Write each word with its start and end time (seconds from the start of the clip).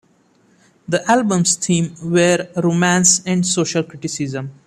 The 0.87 1.07
album's 1.11 1.53
themes 1.55 2.01
were 2.01 2.49
romance 2.57 3.21
and 3.23 3.45
social 3.45 3.83
criticism. 3.83 4.51